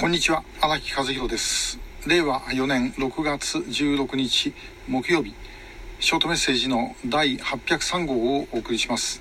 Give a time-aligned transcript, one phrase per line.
[0.00, 1.78] こんにちは荒木和弘です。
[2.06, 4.54] 令和4年6月16日
[4.88, 5.34] 木曜日
[5.98, 9.20] ショートメッセージの第803号をお送りします、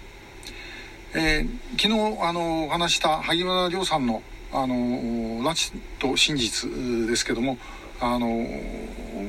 [1.14, 4.24] えー、昨日あのお話した萩原亮さんの
[4.54, 7.58] あの拉致と真実ですけども
[8.02, 8.46] あの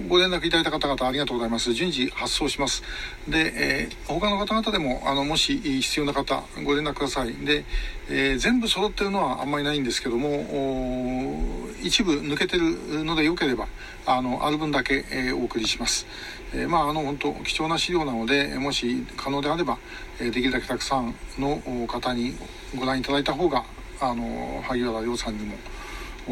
[0.09, 1.73] ご連絡いただいた方々ありがとうございます。
[1.73, 2.82] 順次発送します。
[3.29, 7.35] で、えー、他の方々でもあのもし必要な方ご連絡ください。
[7.35, 7.64] で、
[8.09, 13.67] えー、全部揃ってるのはあんまりないんですけども一部抜けてるのでよければ
[14.07, 16.07] あのある分だけ、えー、お送りします、
[16.52, 19.79] えー、まああの本当貴重な資料なのでもし可能であれば、
[20.21, 22.35] えー、できるだけたくさんの方に
[22.79, 23.64] ご覧いただいた方が
[24.00, 25.57] あの萩原亮さんにも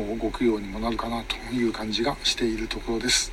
[0.02, 3.32] ご供養にもなるかなという感じがしているところです。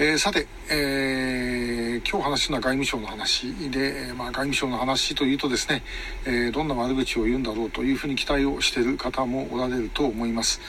[0.00, 5.82] えー、さて、えー、今日話すのは外務省の話で、まあ、外務省の話というとですね、
[6.24, 10.60] えー、どんな悪口を言うんだろうというふうに期待をしている方もおられると思います。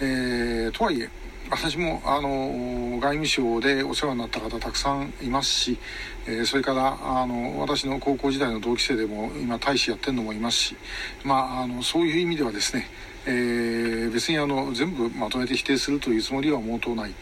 [0.00, 1.10] えとはいえ
[1.50, 5.78] 私もあの外務省でお世話になった方たくさんいますし、
[6.28, 10.76] えそれからあの私の高校時代の同期生でも今大使やってるのもいますし、
[11.24, 12.88] まあ、あのそういう意味ではですね
[13.26, 17.14] えー、別にあの全部まとめて否定するというつもりは毛頭ない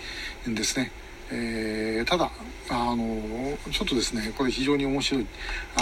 [0.48, 0.92] んですね。
[1.30, 2.30] えー、ただ
[2.70, 5.26] あのちょっとですねこれ非常に面白い。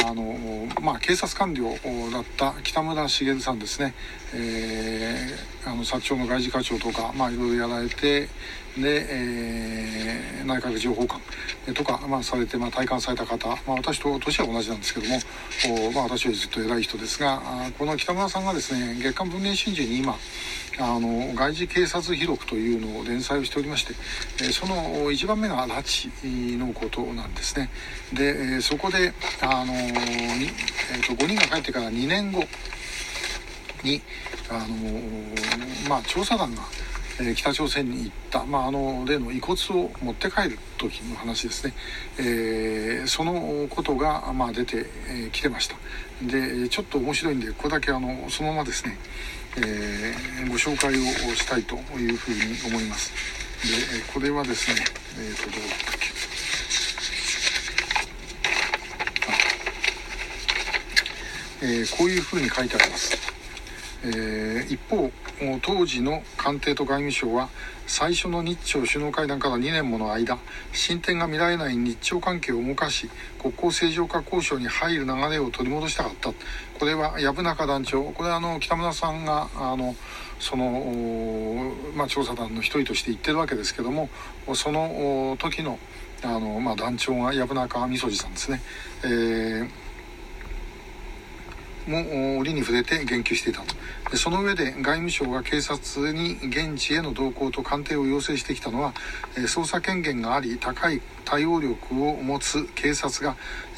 [0.04, 0.36] あの、
[0.82, 1.70] まあ、警察官僚
[2.10, 3.94] だった北村茂さんですね、
[4.34, 8.28] えー、あの薩長の外事課長とか、まあ、いろいろやられて
[8.76, 9.85] で、えー、
[10.44, 11.20] 内閣情報官
[11.74, 17.40] とか、まあ、されて、まあ、体感された方、まあ、私と年は同じなんですけども、まあ、私よりずっと偉い人ですが
[17.78, 20.16] この北村さんがですね月刊文藝春秋に今
[20.78, 23.94] あの外事警察記録というのを連載をしておりまして、
[24.52, 27.70] その1番目が拉致のことなんですね。
[28.12, 32.44] で、えそこであの、えーと、5人が帰ってから2年後
[33.82, 34.02] に
[34.50, 36.62] あのまあ調査団が
[37.20, 41.72] え北朝鮮に行った、まあ、あの例の遺骨を持って帰る時の話ですね、
[42.18, 44.86] えー、そのことが、まあ、出て
[45.32, 45.76] き、てました。
[46.22, 48.98] でちょっと面白いんでこれだけあのそのままですね、
[49.58, 53.12] えー、ご紹介をしたいというふうに思います。
[53.62, 54.84] でこれはですね
[55.18, 56.06] えっ、ー、とどうだったっけ。
[61.62, 63.16] えー、こういうふうに書いてあります、
[64.06, 65.10] えー、一方
[65.62, 67.48] 当時の官邸と外務省は
[67.86, 70.38] 最初の日朝首脳会談から2年もの間
[70.72, 76.32] 進展が見られない日朝関係を動かし国交正常化交渉に入る流れを取り戻したかった
[76.78, 79.94] これは薮中団長これはあの北村さんがあの
[80.38, 84.08] その、まあ、調査団の一人として言ってるわけですけども
[84.54, 85.78] その時の
[86.22, 88.62] あの、まあ、団長が薮中みそじさんですね。
[89.04, 89.85] えー
[91.86, 94.16] も折に触れて言及していたと。
[94.16, 98.94] その上で外務省が警察に現地への同行と鑑定を要請してきたのは
[99.34, 103.36] 捜査権限があり高い対応力を持つ警察が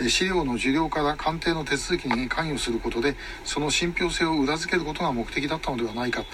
[0.09, 6.25] 資料の受領から鑑定の手続きに関与することでその信憑性を裏付けることが目的だったのではないか。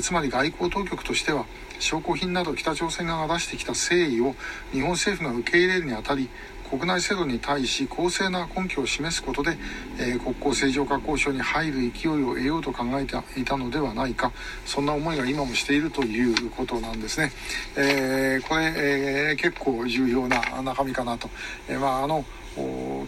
[0.00, 1.46] つまり外交当局としては
[1.78, 4.34] 証拠品など北朝鮮側が出してきた誠意を
[4.72, 6.28] 日本政府が受け入れるにあたり
[6.68, 9.56] 国内制度に対し公正な根拠を示すことで、
[9.98, 14.32] えー、国交正常化交渉に入る勢いを得ようと考えていたのではないか
[14.64, 17.30] そんな思いが今もしているということなんですね。
[17.76, 21.28] えー、これ、えー、結構重要な中身かなと。
[21.68, 22.24] えまああの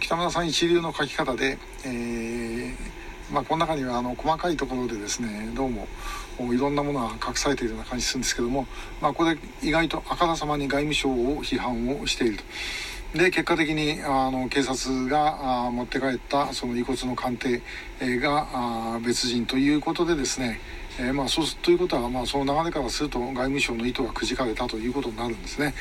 [0.00, 2.74] 北村さん一流の書き方で、え
[3.32, 5.88] まあ、この中にはあの細かいところでですねどうも
[6.52, 8.66] いろんなものが隠されているような感じするんですけども、
[9.00, 12.44] まあ、これ意外とあからさまに外務省を批判をしていると。
[13.14, 17.62] で結果的にあの警察があ持って帰ったその遺骨の鑑定
[18.20, 20.60] があ別人ということでですね、
[20.98, 25.74] えー、まあ、そうということは、まあ、その流れからすると外務省の意図がくじかれたということになるんですね。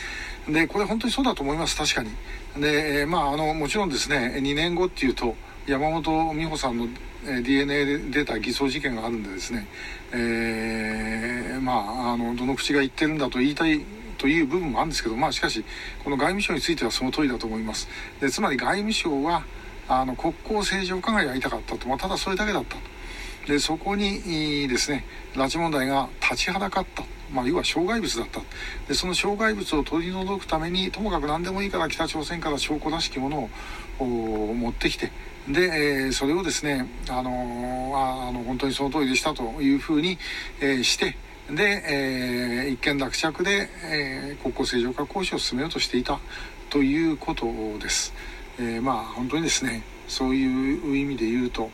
[0.47, 2.11] でこれ本当にそうだと思います確かに。
[2.61, 5.35] で、え、まああのもちろんですね2年後っていうと
[5.67, 6.87] 山本美穂さんの
[7.25, 9.67] DNA で出た偽装事件があるんでですね、
[10.11, 13.84] えー、まああのどの口が言ってるんだと言いたい
[14.19, 15.66] という部分もあるんですけど、まあ、しかし
[16.03, 17.87] この外務省についてはその通りだと思います。
[18.22, 19.43] でつまり外務省は
[19.87, 22.81] あの国交正常化がやりたかったと、まあ、ただそれだけだったと。
[23.47, 25.03] でそこにですね
[25.34, 28.41] 拉致問題が立ちはだかったまあ、要は障害物だった
[28.87, 33.49] でその障害物を取り除くためにともかく何でもいいから北朝鮮から証拠らしきもの
[33.99, 35.11] を持ってきて
[35.47, 40.17] で、えー、それをですね、あのー、あの本当にその通りでしたというふうに、
[40.59, 41.17] えー、して
[41.49, 46.19] で、えー、一件落着で、えー、国交正常化交渉を進めようとしていた
[46.71, 47.45] ということ
[47.79, 48.13] です。
[48.57, 51.69] えー、まあ本当にですねそういう意味で言うと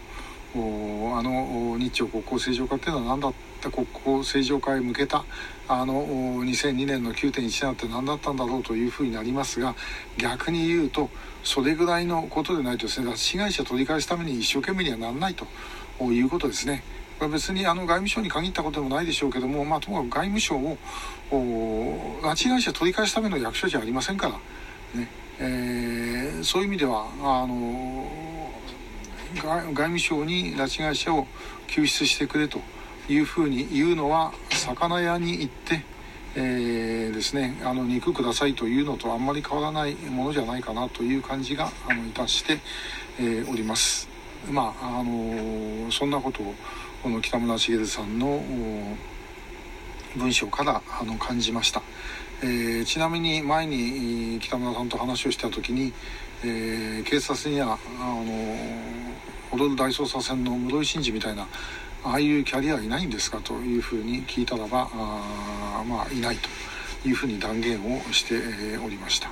[0.53, 5.25] あの日朝国交正常化っていうのは何だった国交正常化へ向けた
[5.67, 6.05] あの
[6.43, 9.75] 2002年の9.17って何だったんだろうというふうになりますが
[10.17, 11.09] 逆に言うと
[11.43, 15.45] それぐらいのことでないとですね拉致被害者取り返すために一生懸命にはならないと
[16.03, 16.83] いうことですね。
[17.21, 20.75] これ別にあの外務省に限ったことでもないでしょうけども、まあ、ともかく外務省を
[21.29, 25.07] 拉致被害者取り返すための役所じゃありませんから、ね
[25.39, 28.07] えー、そういう意味ではあの
[29.35, 31.27] 外務省に拉致被害者を
[31.67, 32.59] 救出してくれと
[33.09, 35.83] いうふうに言うのは魚屋に行って、
[36.35, 42.59] えー、ですねあの肉くださいというのとあんまり変わらないものじゃないかなという感じがあのいたして、
[43.19, 44.07] えー、おります。
[44.49, 46.55] まああのそんなことを
[47.03, 48.43] この北村茂さんの
[50.15, 51.81] 文章からあの感じました、
[52.43, 55.93] えー、ちなみに前に北村さんと話をした時に、
[56.43, 58.55] えー、警察にはあの
[59.51, 61.47] ホロル大捜査線の室井慎二みたいな
[62.03, 68.35] ああいうキャリアいないんですかというふうに聞いたらばあまあいないというふうに断言をして
[68.77, 69.29] おりました。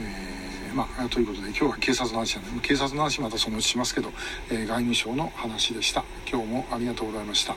[0.00, 4.12] えー、まあ、ということで今日は警察の話なんで警察の話またそのうちしますけど、
[4.48, 7.56] えー、外務省の話でした今日もありがとうございました。